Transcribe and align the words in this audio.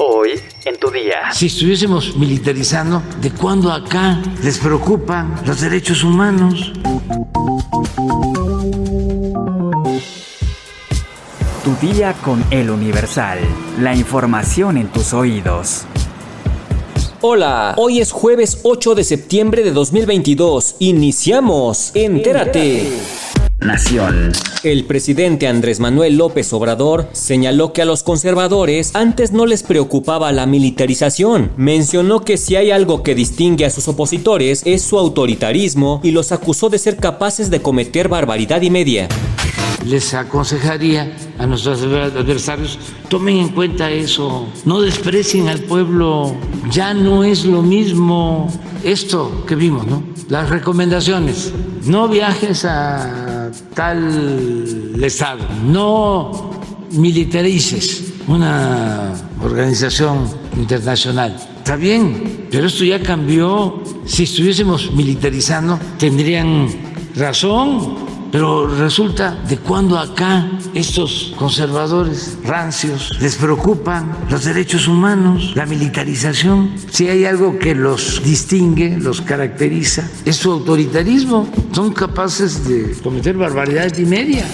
Hoy 0.00 0.40
en 0.64 0.78
tu 0.78 0.92
día. 0.92 1.32
Si 1.32 1.46
estuviésemos 1.46 2.16
militarizando, 2.16 3.02
¿de 3.20 3.32
cuándo 3.32 3.72
acá 3.72 4.22
les 4.44 4.58
preocupan 4.58 5.34
los 5.44 5.60
derechos 5.60 6.04
humanos? 6.04 6.72
Tu 11.64 11.74
día 11.84 12.12
con 12.22 12.44
el 12.52 12.70
Universal. 12.70 13.40
La 13.80 13.96
información 13.96 14.76
en 14.76 14.86
tus 14.86 15.12
oídos. 15.12 15.82
Hola, 17.20 17.74
hoy 17.76 17.98
es 17.98 18.12
jueves 18.12 18.60
8 18.62 18.94
de 18.94 19.02
septiembre 19.02 19.64
de 19.64 19.72
2022. 19.72 20.76
Iniciamos. 20.78 21.90
Entérate. 21.94 23.17
Nación. 23.60 24.32
El 24.62 24.84
presidente 24.84 25.48
Andrés 25.48 25.80
Manuel 25.80 26.16
López 26.16 26.52
Obrador 26.52 27.08
señaló 27.12 27.72
que 27.72 27.82
a 27.82 27.84
los 27.84 28.02
conservadores 28.02 28.94
antes 28.94 29.32
no 29.32 29.46
les 29.46 29.62
preocupaba 29.62 30.30
la 30.30 30.46
militarización. 30.46 31.50
Mencionó 31.56 32.20
que 32.20 32.36
si 32.36 32.54
hay 32.56 32.70
algo 32.70 33.02
que 33.02 33.14
distingue 33.14 33.66
a 33.66 33.70
sus 33.70 33.88
opositores 33.88 34.62
es 34.64 34.82
su 34.82 34.98
autoritarismo 34.98 36.00
y 36.04 36.12
los 36.12 36.30
acusó 36.30 36.70
de 36.70 36.78
ser 36.78 36.96
capaces 36.96 37.50
de 37.50 37.60
cometer 37.60 38.08
barbaridad 38.08 38.62
y 38.62 38.70
media 38.70 39.08
les 39.86 40.12
aconsejaría 40.12 41.16
a 41.38 41.46
nuestros 41.46 41.82
adversarios, 41.82 42.78
tomen 43.08 43.38
en 43.38 43.48
cuenta 43.50 43.90
eso, 43.90 44.46
no 44.64 44.82
desprecien 44.82 45.48
al 45.48 45.60
pueblo, 45.60 46.34
ya 46.70 46.92
no 46.92 47.24
es 47.24 47.46
lo 47.46 47.62
mismo 47.62 48.52
esto 48.84 49.44
que 49.46 49.54
vimos, 49.54 49.86
¿no? 49.86 50.02
Las 50.28 50.50
recomendaciones, 50.50 51.54
no 51.84 52.08
viajes 52.08 52.66
a 52.66 53.27
tal 53.74 55.02
estado, 55.02 55.40
no 55.64 56.50
militarices 56.92 58.04
una 58.26 59.12
organización 59.42 60.28
internacional. 60.56 61.36
Está 61.58 61.76
bien, 61.76 62.46
pero 62.50 62.66
esto 62.66 62.84
ya 62.84 63.02
cambió. 63.02 63.82
Si 64.06 64.24
estuviésemos 64.24 64.92
militarizando, 64.92 65.78
tendrían 65.98 66.68
razón 67.14 68.07
pero 68.30 68.66
resulta 68.66 69.34
de 69.48 69.58
cuando 69.58 69.98
acá 69.98 70.50
estos 70.74 71.34
conservadores 71.36 72.38
rancios 72.44 73.16
les 73.20 73.36
preocupan 73.36 74.16
los 74.30 74.44
derechos 74.44 74.88
humanos, 74.88 75.52
la 75.54 75.66
militarización. 75.66 76.72
Si 76.90 77.08
hay 77.08 77.24
algo 77.24 77.58
que 77.58 77.74
los 77.74 78.22
distingue, 78.22 78.98
los 78.98 79.20
caracteriza, 79.20 80.08
es 80.24 80.36
su 80.36 80.52
autoritarismo. 80.52 81.48
Son 81.72 81.92
capaces 81.92 82.68
de 82.68 82.96
cometer 83.02 83.36
barbaridades 83.36 83.98
y 83.98 84.04
media. 84.04 84.46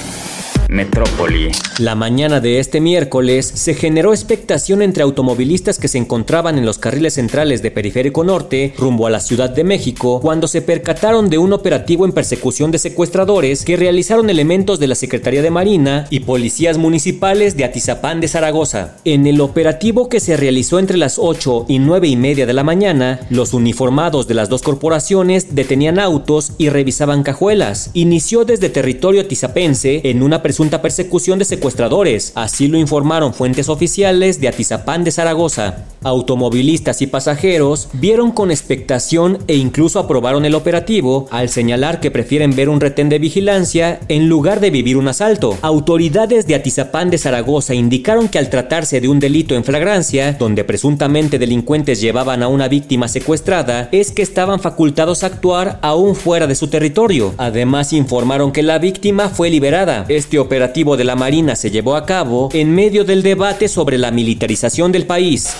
Metrópoli. 0.74 1.52
La 1.78 1.94
mañana 1.94 2.40
de 2.40 2.58
este 2.58 2.80
miércoles 2.80 3.46
se 3.46 3.74
generó 3.74 4.12
expectación 4.12 4.82
entre 4.82 5.04
automovilistas 5.04 5.78
que 5.78 5.86
se 5.86 5.98
encontraban 5.98 6.58
en 6.58 6.66
los 6.66 6.78
carriles 6.78 7.14
centrales 7.14 7.62
de 7.62 7.70
Periférico 7.70 8.24
Norte 8.24 8.74
rumbo 8.76 9.06
a 9.06 9.10
la 9.10 9.20
Ciudad 9.20 9.50
de 9.50 9.62
México 9.62 10.20
cuando 10.20 10.48
se 10.48 10.62
percataron 10.62 11.30
de 11.30 11.38
un 11.38 11.52
operativo 11.52 12.04
en 12.04 12.12
persecución 12.12 12.72
de 12.72 12.78
secuestradores 12.78 13.64
que 13.64 13.76
realizaron 13.76 14.30
elementos 14.30 14.80
de 14.80 14.88
la 14.88 14.96
Secretaría 14.96 15.42
de 15.42 15.52
Marina 15.52 16.06
y 16.10 16.20
policías 16.20 16.76
municipales 16.76 17.56
de 17.56 17.64
Atizapán 17.64 18.20
de 18.20 18.26
Zaragoza. 18.26 18.96
En 19.04 19.28
el 19.28 19.40
operativo 19.40 20.08
que 20.08 20.18
se 20.18 20.36
realizó 20.36 20.80
entre 20.80 20.96
las 20.96 21.20
8 21.20 21.66
y 21.68 21.78
9 21.78 22.08
y 22.08 22.16
media 22.16 22.46
de 22.46 22.52
la 22.52 22.64
mañana, 22.64 23.20
los 23.30 23.54
uniformados 23.54 24.26
de 24.26 24.34
las 24.34 24.48
dos 24.48 24.62
corporaciones 24.62 25.54
detenían 25.54 26.00
autos 26.00 26.52
y 26.58 26.68
revisaban 26.68 27.22
cajuelas. 27.22 27.90
Inició 27.94 28.44
desde 28.44 28.70
territorio 28.70 29.20
atizapense 29.20 30.00
en 30.02 30.24
una 30.24 30.42
presunta 30.42 30.63
persecución 30.70 31.38
de 31.38 31.44
secuestradores, 31.44 32.32
así 32.34 32.68
lo 32.68 32.78
informaron 32.78 33.34
fuentes 33.34 33.68
oficiales 33.68 34.40
de 34.40 34.48
Atizapán 34.48 35.04
de 35.04 35.10
Zaragoza. 35.10 35.84
Automovilistas 36.02 37.00
y 37.02 37.06
pasajeros 37.06 37.88
vieron 37.92 38.30
con 38.30 38.50
expectación 38.50 39.38
e 39.46 39.56
incluso 39.56 39.98
aprobaron 39.98 40.44
el 40.44 40.54
operativo 40.54 41.26
al 41.30 41.48
señalar 41.48 42.00
que 42.00 42.10
prefieren 42.10 42.54
ver 42.54 42.68
un 42.68 42.80
retén 42.80 43.08
de 43.08 43.18
vigilancia 43.18 44.00
en 44.08 44.28
lugar 44.28 44.60
de 44.60 44.70
vivir 44.70 44.96
un 44.96 45.08
asalto. 45.08 45.56
Autoridades 45.62 46.46
de 46.46 46.54
Atizapán 46.54 47.10
de 47.10 47.18
Zaragoza 47.18 47.74
indicaron 47.74 48.28
que 48.28 48.38
al 48.38 48.50
tratarse 48.50 49.00
de 49.00 49.08
un 49.08 49.20
delito 49.20 49.54
en 49.54 49.64
flagrancia, 49.64 50.32
donde 50.32 50.64
presuntamente 50.64 51.38
delincuentes 51.38 52.00
llevaban 52.00 52.42
a 52.42 52.48
una 52.48 52.68
víctima 52.68 53.08
secuestrada, 53.08 53.88
es 53.92 54.10
que 54.10 54.22
estaban 54.22 54.60
facultados 54.60 55.22
a 55.22 55.26
actuar 55.26 55.78
aún 55.82 56.16
fuera 56.16 56.46
de 56.46 56.54
su 56.54 56.68
territorio. 56.68 57.34
Además 57.38 57.92
informaron 57.92 58.52
que 58.52 58.62
la 58.62 58.78
víctima 58.78 59.28
fue 59.28 59.50
liberada. 59.50 60.04
Este 60.08 60.38
operativo 60.38 60.53
de 60.96 61.04
la 61.04 61.16
Marina 61.16 61.56
se 61.56 61.70
llevó 61.70 61.96
a 61.96 62.06
cabo 62.06 62.48
en 62.52 62.74
medio 62.74 63.04
del 63.04 63.22
debate 63.22 63.68
sobre 63.68 63.98
la 63.98 64.10
militarización 64.10 64.92
del 64.92 65.06
país. 65.06 65.54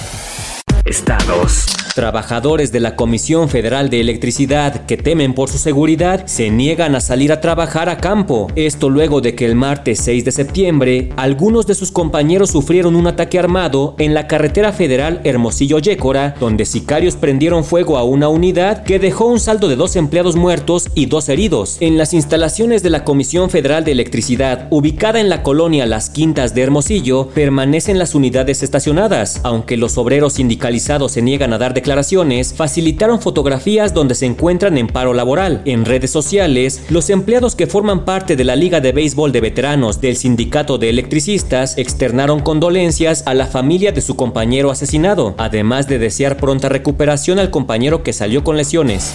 Estados. 0.85 1.74
Trabajadores 1.95 2.73
de 2.73 2.81
la 2.81 2.97
Comisión 2.97 3.49
Federal 3.49 3.89
de 3.89 4.01
Electricidad 4.01 4.85
que 4.85 4.97
temen 4.97 5.33
por 5.33 5.49
su 5.49 5.59
seguridad 5.59 6.27
se 6.27 6.51
niegan 6.51 6.97
a 6.97 7.01
salir 7.01 7.31
a 7.31 7.41
trabajar 7.41 7.89
a 7.89 7.99
campo. 7.99 8.49
Esto 8.57 8.91
luego 8.91 9.21
de 9.21 9.37
que 9.37 9.47
el 9.47 9.55
martes 9.55 10.01
6 10.01 10.25
de 10.25 10.33
septiembre 10.33 11.11
algunos 11.15 11.69
de 11.69 11.77
sus 11.77 11.93
compañeros 11.93 12.51
sufrieron 12.51 12.97
un 12.97 13.07
ataque 13.07 13.39
armado 13.39 13.95
en 13.99 14.13
la 14.13 14.27
carretera 14.27 14.73
federal 14.73 15.21
Hermosillo-Yécora, 15.23 16.35
donde 16.41 16.65
sicarios 16.65 17.15
prendieron 17.15 17.63
fuego 17.63 17.97
a 17.97 18.03
una 18.03 18.29
unidad 18.29 18.83
que 18.83 18.99
dejó 18.99 19.27
un 19.27 19.39
saldo 19.39 19.69
de 19.69 19.77
dos 19.77 19.95
empleados 19.95 20.35
muertos 20.35 20.89
y 20.97 21.07
dos 21.07 21.29
heridos. 21.29 21.77
En 21.79 21.97
las 21.97 22.13
instalaciones 22.13 22.83
de 22.83 22.91
la 22.91 23.05
Comisión 23.05 23.51
Federal 23.51 23.85
de 23.85 23.93
Electricidad, 23.93 24.67
ubicada 24.71 25.21
en 25.21 25.29
la 25.29 25.45
colonia 25.45 25.87
Las 25.87 26.11
Quintas 26.11 26.57
de 26.57 26.63
Hermosillo, 26.63 27.29
permanecen 27.29 28.01
las 28.01 28.17
unidades 28.17 28.65
estacionadas, 28.65 29.41
aunque 29.45 29.77
los 29.77 29.97
obreros 29.97 30.33
sindicalizados 30.33 31.13
se 31.13 31.23
niegan 31.23 31.53
a 31.53 31.59
dar 31.59 31.73
de 31.73 31.84
declaraciones 31.85 32.55
facilitaron 32.55 33.21
fotografías 33.21 33.93
donde 33.93 34.15
se 34.15 34.25
encuentran 34.25 34.79
en 34.79 34.87
paro 34.87 35.13
laboral. 35.13 35.61
En 35.67 35.85
redes 35.85 36.11
sociales, 36.11 36.83
los 36.89 37.11
empleados 37.11 37.55
que 37.55 37.67
forman 37.67 38.07
parte 38.07 38.37
de 38.37 38.45
la 38.45 38.57
Liga 38.57 38.81
de 38.81 38.93
Béisbol 38.93 39.33
de 39.33 39.43
Veteranos 39.43 40.01
del 40.01 40.17
Sindicato 40.17 40.79
de 40.79 40.89
Electricistas 40.89 41.77
externaron 41.77 42.41
condolencias 42.41 43.25
a 43.27 43.35
la 43.35 43.47
familia 43.47 43.93
de 43.93 44.01
su 44.01 44.17
compañero 44.17 44.71
asesinado, 44.71 45.35
además 45.37 45.87
de 45.87 45.99
desear 45.99 46.39
pronta 46.39 46.71
recuperación 46.71 47.39
al 47.39 47.51
compañero 47.51 48.03
que 48.03 48.15
salió 48.15 48.45
con 48.45 48.57
lesiones. 48.57 49.13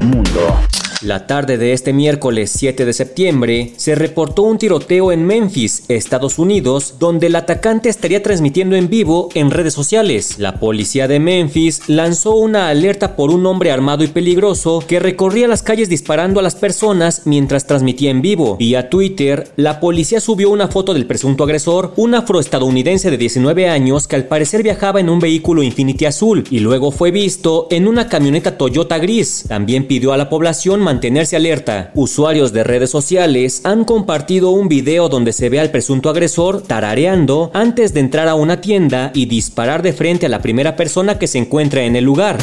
Mundo. 0.00 0.58
La 1.04 1.26
tarde 1.26 1.58
de 1.58 1.74
este 1.74 1.92
miércoles 1.92 2.50
7 2.56 2.86
de 2.86 2.94
septiembre 2.94 3.74
se 3.76 3.94
reportó 3.94 4.42
un 4.42 4.56
tiroteo 4.56 5.12
en 5.12 5.26
Memphis, 5.26 5.82
Estados 5.88 6.38
Unidos, 6.38 6.94
donde 6.98 7.26
el 7.26 7.36
atacante 7.36 7.90
estaría 7.90 8.22
transmitiendo 8.22 8.74
en 8.74 8.88
vivo 8.88 9.28
en 9.34 9.50
redes 9.50 9.74
sociales. 9.74 10.38
La 10.38 10.58
policía 10.58 11.06
de 11.06 11.20
Memphis 11.20 11.90
lanzó 11.90 12.36
una 12.36 12.70
alerta 12.70 13.16
por 13.16 13.30
un 13.30 13.44
hombre 13.44 13.70
armado 13.70 14.02
y 14.02 14.06
peligroso 14.06 14.82
que 14.88 14.98
recorría 14.98 15.46
las 15.46 15.62
calles 15.62 15.90
disparando 15.90 16.40
a 16.40 16.42
las 16.42 16.54
personas 16.54 17.22
mientras 17.26 17.66
transmitía 17.66 18.10
en 18.10 18.22
vivo. 18.22 18.56
Vía 18.56 18.88
Twitter, 18.88 19.52
la 19.56 19.80
policía 19.80 20.20
subió 20.20 20.48
una 20.48 20.68
foto 20.68 20.94
del 20.94 21.04
presunto 21.04 21.44
agresor, 21.44 21.92
un 21.96 22.14
afroestadounidense 22.14 23.10
de 23.10 23.18
19 23.18 23.68
años 23.68 24.08
que 24.08 24.16
al 24.16 24.24
parecer 24.24 24.62
viajaba 24.62 25.00
en 25.00 25.10
un 25.10 25.20
vehículo 25.20 25.62
Infinity 25.62 26.06
azul 26.06 26.44
y 26.50 26.60
luego 26.60 26.90
fue 26.92 27.10
visto 27.10 27.68
en 27.70 27.88
una 27.88 28.08
camioneta 28.08 28.56
Toyota 28.56 28.96
gris. 28.96 29.44
También 29.48 29.86
pidió 29.86 30.14
a 30.14 30.16
la 30.16 30.30
población 30.30 30.80
mantenerse 30.94 31.34
alerta. 31.34 31.90
Usuarios 31.94 32.52
de 32.52 32.62
redes 32.62 32.88
sociales 32.88 33.62
han 33.64 33.84
compartido 33.84 34.50
un 34.50 34.68
video 34.68 35.08
donde 35.08 35.32
se 35.32 35.48
ve 35.48 35.58
al 35.58 35.70
presunto 35.70 36.08
agresor 36.08 36.62
tarareando 36.62 37.50
antes 37.52 37.92
de 37.94 38.00
entrar 38.00 38.28
a 38.28 38.36
una 38.36 38.60
tienda 38.60 39.10
y 39.12 39.26
disparar 39.26 39.82
de 39.82 39.92
frente 39.92 40.26
a 40.26 40.28
la 40.28 40.40
primera 40.40 40.76
persona 40.76 41.18
que 41.18 41.26
se 41.26 41.38
encuentra 41.38 41.82
en 41.82 41.96
el 41.96 42.04
lugar. 42.04 42.38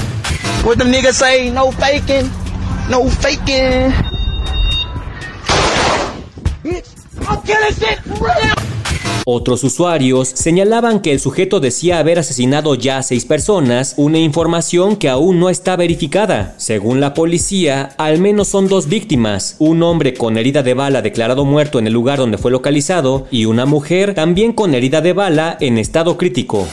Otros 9.26 9.64
usuarios 9.64 10.30
señalaban 10.30 11.00
que 11.00 11.12
el 11.12 11.20
sujeto 11.20 11.59
decía 11.59 12.00
haber 12.00 12.18
asesinado 12.18 12.73
ya 12.73 12.97
a 12.97 13.03
seis 13.03 13.26
personas, 13.26 13.94
una 13.97 14.18
información 14.18 14.96
que 14.96 15.09
aún 15.09 15.40
no 15.40 15.50
está 15.50 15.76
verificada. 15.76 16.56
Según 16.58 17.00
la 17.00 17.14
policía, 17.14 17.94
al 17.97 18.20
menos 18.20 18.47
son 18.47 18.68
dos 18.68 18.90
víctimas, 18.90 19.58
un 19.59 19.84
hombre 19.84 20.16
con 20.16 20.38
herida 20.38 20.64
de 20.64 20.73
bala 20.73 21.03
declarado 21.03 21.46
muerto 21.46 21.78
en 21.78 21.85
el 21.85 21.94
lugar 21.94 22.18
donde 22.18 22.40
fue 22.40 22.50
localizado 22.50 23.28
y 23.29 23.46
una 23.46 23.68
mujer 23.68 24.16
también 24.16 24.53
con 24.53 24.73
herida 24.73 25.02
de 25.02 25.14
bala 25.14 25.56
en 25.59 25.78
estado 25.78 26.18
crítico. 26.18 26.68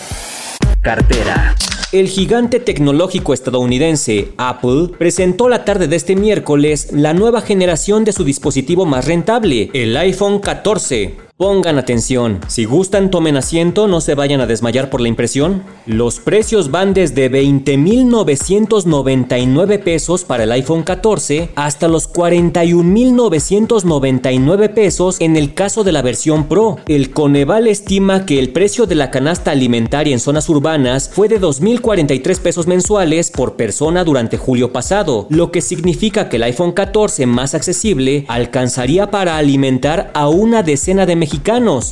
Cartera. 0.81 1.55
El 1.93 2.09
gigante 2.09 2.61
tecnológico 2.61 3.35
estadounidense 3.35 4.29
Apple 4.39 4.89
presentó 4.99 5.49
la 5.49 5.65
tarde 5.65 5.89
de 5.89 5.97
este 5.97 6.17
miércoles 6.17 6.89
la 6.93 7.15
nueva 7.15 7.41
generación 7.41 8.05
de 8.05 8.12
su 8.12 8.25
dispositivo 8.25 8.87
más 8.87 9.06
rentable, 9.06 9.71
el 9.73 9.97
iPhone 9.97 10.39
14. 10.39 11.28
Pongan 11.38 11.79
atención, 11.79 12.40
si 12.49 12.64
gustan 12.64 13.12
tomen 13.12 13.37
asiento, 13.37 13.87
no 13.87 14.00
se 14.00 14.17
vayan 14.17 14.40
a 14.40 14.46
desmayar 14.46 14.90
por 14.90 15.00
la 15.00 15.06
impresión. 15.06 15.62
Los 15.87 16.19
precios 16.19 16.73
van 16.73 16.94
desde 16.94 17.31
20.999 17.31 19.81
pesos 19.85 20.25
para 20.25 20.43
el 20.43 20.50
iPhone 20.50 20.82
14 20.82 21.50
hasta 21.55 21.87
los 21.87 22.12
41.999 22.12 24.75
pesos 24.75 25.20
en 25.20 25.37
el 25.37 25.55
caso 25.55 25.85
de 25.85 25.93
la 25.93 26.02
versión 26.02 26.49
Pro. 26.49 26.79
El 26.88 27.12
Coneval 27.12 27.69
estima 27.69 28.26
que 28.26 28.40
el 28.40 28.50
precio 28.50 28.87
de 28.87 28.96
la 28.96 29.12
canasta 29.12 29.52
alimentaria 29.52 30.12
en 30.12 30.19
zonas 30.19 30.49
urbanas 30.49 31.08
fue 31.08 31.29
de 31.29 31.40
2.043 31.40 32.40
pesos 32.40 32.67
mensuales 32.67 33.31
por 33.31 33.55
persona 33.55 34.02
durante 34.02 34.38
julio 34.38 34.73
pasado, 34.73 35.29
lo 35.31 35.52
que 35.52 35.61
significa 35.61 36.29
que 36.29 36.35
el 36.35 36.43
iPhone 36.43 36.73
14 36.73 37.26
más 37.26 37.55
accesible 37.55 38.25
alcanzaría 38.26 39.12
para 39.12 39.37
alimentar 39.37 40.11
a 40.14 40.29
una 40.29 40.64
decena 40.64 41.06
de 41.06 41.14
mexicanos, 41.14 41.28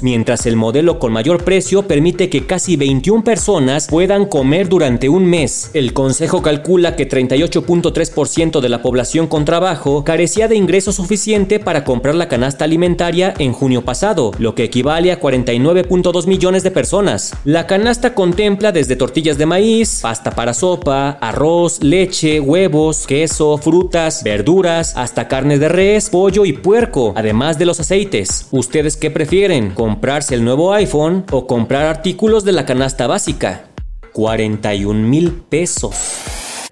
mientras 0.03 0.47
el 0.47 0.57
modelo 0.57 0.99
con 0.99 1.13
mayor 1.13 1.45
precio 1.45 1.83
permite 1.83 2.31
que 2.31 2.47
casi 2.47 2.77
21 2.77 3.23
personas 3.25 3.87
puedan 3.89 4.27
comer 4.27 4.69
durante 4.69 5.09
un 5.09 5.27
mes. 5.27 5.71
El 5.75 5.93
Consejo 5.93 6.43
calcula 6.43 6.97
que 6.97 7.09
38.3% 7.09 8.61
de 8.61 8.69
la 8.69 8.83
población 8.83 9.27
con 9.27 9.45
trabajo 9.45 10.05
carecía 10.05 10.49
de 10.49 10.57
ingreso 10.57 10.93
suficiente 10.93 11.59
para 11.59 11.85
comprar 11.85 12.15
la 12.15 12.29
canasta 12.29 12.65
alimentaria 12.65 13.35
en 13.39 13.53
junio 13.53 13.83
pasado, 13.83 14.33
lo 14.39 14.55
que 14.55 14.65
equivale 14.65 15.13
a 15.13 15.21
49.2 15.21 16.27
millones 16.27 16.63
de 16.63 16.71
personas. 16.71 17.33
La 17.45 17.67
canasta 17.67 18.15
contempla 18.15 18.73
desde 18.73 18.97
tortillas 18.97 19.39
de 19.39 19.47
maíz, 19.47 20.01
pasta 20.03 20.31
para 20.31 20.55
sopa, 20.55 21.11
arroz, 21.21 21.83
leche, 21.83 22.41
huevos, 22.41 23.07
queso, 23.07 23.59
frutas, 23.59 24.23
verduras, 24.23 24.97
hasta 24.97 25.29
carne 25.29 25.59
de 25.59 25.69
res, 25.69 26.11
pollo 26.11 26.45
y 26.45 26.53
puerco, 26.53 27.13
además 27.17 27.59
de 27.59 27.67
los 27.67 27.81
aceites. 27.81 28.47
¿Ustedes 28.51 28.97
qué 28.97 29.11
prefieren? 29.11 29.26
¿Comprarse 29.75 30.37
el 30.37 30.45
nuevo 30.45 30.73
iPhone 30.73 31.25
o 31.33 31.49
comprar 31.49 31.87
artículos 31.87 32.45
de 32.45 32.53
la 32.53 32.65
canasta 32.65 33.09
básica? 33.09 33.65
41 34.13 35.09
mil 35.09 35.33
pesos. 35.33 35.97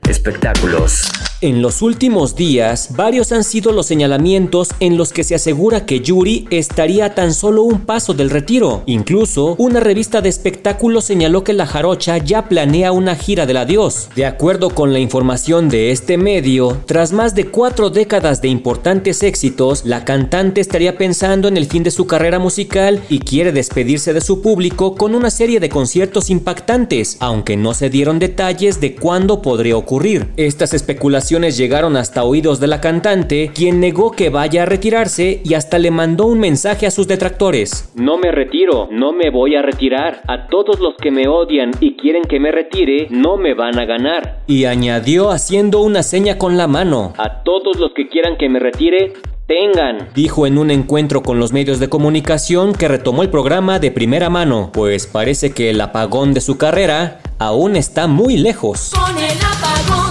Espectáculos. 0.08 1.10
En 1.44 1.60
los 1.60 1.82
últimos 1.82 2.36
días, 2.36 2.96
varios 2.96 3.30
han 3.30 3.44
sido 3.44 3.70
los 3.70 3.84
señalamientos 3.84 4.70
en 4.80 4.96
los 4.96 5.12
que 5.12 5.24
se 5.24 5.34
asegura 5.34 5.84
que 5.84 6.00
Yuri 6.00 6.46
estaría 6.48 7.04
a 7.04 7.14
tan 7.14 7.34
solo 7.34 7.64
un 7.64 7.82
paso 7.82 8.14
del 8.14 8.30
retiro. 8.30 8.82
Incluso, 8.86 9.54
una 9.58 9.80
revista 9.80 10.22
de 10.22 10.30
espectáculos 10.30 11.04
señaló 11.04 11.44
que 11.44 11.52
la 11.52 11.66
jarocha 11.66 12.16
ya 12.16 12.48
planea 12.48 12.92
una 12.92 13.14
gira 13.14 13.44
del 13.44 13.58
adiós. 13.58 14.08
De 14.16 14.24
acuerdo 14.24 14.70
con 14.70 14.94
la 14.94 15.00
información 15.00 15.68
de 15.68 15.90
este 15.90 16.16
medio, 16.16 16.78
tras 16.86 17.12
más 17.12 17.34
de 17.34 17.44
cuatro 17.48 17.90
décadas 17.90 18.40
de 18.40 18.48
importantes 18.48 19.22
éxitos, 19.22 19.84
la 19.84 20.06
cantante 20.06 20.62
estaría 20.62 20.96
pensando 20.96 21.48
en 21.48 21.58
el 21.58 21.66
fin 21.66 21.82
de 21.82 21.90
su 21.90 22.06
carrera 22.06 22.38
musical 22.38 23.02
y 23.10 23.18
quiere 23.18 23.52
despedirse 23.52 24.14
de 24.14 24.22
su 24.22 24.40
público 24.40 24.94
con 24.94 25.14
una 25.14 25.28
serie 25.28 25.60
de 25.60 25.68
conciertos 25.68 26.30
impactantes, 26.30 27.18
aunque 27.20 27.58
no 27.58 27.74
se 27.74 27.90
dieron 27.90 28.18
detalles 28.18 28.80
de 28.80 28.94
cuándo 28.94 29.42
podría 29.42 29.76
ocurrir. 29.76 30.32
Estas 30.38 30.72
especulaciones 30.72 31.33
llegaron 31.42 31.96
hasta 31.96 32.24
oídos 32.24 32.60
de 32.60 32.68
la 32.68 32.80
cantante, 32.80 33.50
quien 33.54 33.80
negó 33.80 34.12
que 34.12 34.30
vaya 34.30 34.62
a 34.62 34.66
retirarse 34.66 35.40
y 35.44 35.54
hasta 35.54 35.78
le 35.78 35.90
mandó 35.90 36.26
un 36.26 36.38
mensaje 36.38 36.86
a 36.86 36.90
sus 36.90 37.08
detractores. 37.08 37.92
No 37.96 38.16
me 38.18 38.30
retiro, 38.30 38.88
no 38.90 39.12
me 39.12 39.30
voy 39.30 39.56
a 39.56 39.62
retirar. 39.62 40.22
A 40.28 40.46
todos 40.46 40.78
los 40.78 40.94
que 40.96 41.10
me 41.10 41.26
odian 41.26 41.72
y 41.80 41.96
quieren 41.96 42.22
que 42.22 42.38
me 42.38 42.52
retire, 42.52 43.08
no 43.10 43.36
me 43.36 43.54
van 43.54 43.78
a 43.78 43.84
ganar. 43.84 44.42
Y 44.46 44.64
añadió 44.64 45.30
haciendo 45.30 45.80
una 45.80 46.02
seña 46.02 46.38
con 46.38 46.56
la 46.56 46.68
mano. 46.68 47.12
A 47.18 47.42
todos 47.42 47.78
los 47.78 47.92
que 47.94 48.08
quieran 48.08 48.36
que 48.36 48.48
me 48.48 48.60
retire, 48.60 49.12
tengan. 49.46 50.08
Dijo 50.14 50.46
en 50.46 50.56
un 50.58 50.70
encuentro 50.70 51.22
con 51.22 51.38
los 51.38 51.52
medios 51.52 51.80
de 51.80 51.88
comunicación 51.88 52.74
que 52.74 52.88
retomó 52.88 53.22
el 53.22 53.30
programa 53.30 53.78
de 53.78 53.90
primera 53.90 54.30
mano, 54.30 54.70
pues 54.72 55.06
parece 55.06 55.52
que 55.52 55.70
el 55.70 55.80
apagón 55.80 56.32
de 56.32 56.40
su 56.40 56.56
carrera 56.58 57.20
aún 57.38 57.76
está 57.76 58.06
muy 58.06 58.36
lejos. 58.36 58.92
Con 58.94 59.18
el 59.18 59.38
apagón. 59.38 60.03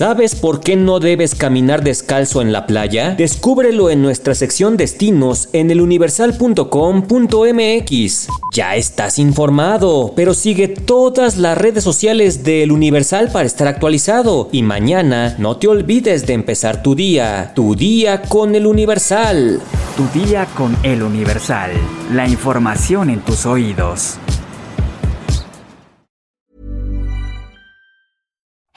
¿Sabes 0.00 0.34
por 0.34 0.60
qué 0.60 0.76
no 0.76 0.98
debes 0.98 1.34
caminar 1.34 1.84
descalzo 1.84 2.40
en 2.40 2.52
la 2.52 2.66
playa? 2.66 3.14
Descúbrelo 3.18 3.90
en 3.90 4.00
nuestra 4.00 4.34
sección 4.34 4.78
destinos 4.78 5.50
en 5.52 5.70
eluniversal.com.mx. 5.70 8.28
Ya 8.54 8.76
estás 8.76 9.18
informado, 9.18 10.14
pero 10.16 10.32
sigue 10.32 10.68
todas 10.68 11.36
las 11.36 11.58
redes 11.58 11.84
sociales 11.84 12.44
de 12.44 12.66
Universal 12.70 13.28
para 13.30 13.44
estar 13.44 13.68
actualizado. 13.68 14.48
Y 14.52 14.62
mañana 14.62 15.34
no 15.36 15.58
te 15.58 15.68
olvides 15.68 16.26
de 16.26 16.32
empezar 16.32 16.82
tu 16.82 16.94
día, 16.94 17.52
tu 17.54 17.74
día 17.74 18.22
con 18.22 18.54
El 18.54 18.66
Universal. 18.66 19.60
Tu 19.98 20.08
día 20.18 20.46
con 20.56 20.78
el 20.82 21.02
Universal. 21.02 21.72
La 22.10 22.26
información 22.26 23.10
en 23.10 23.20
tus 23.20 23.44
oídos. 23.44 24.18